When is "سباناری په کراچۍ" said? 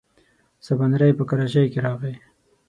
0.65-1.65